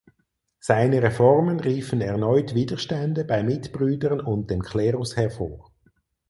[0.59, 5.71] Seine Reformen riefen erneut Widerstände bei Mitbrüdern und dem Klerus hervor.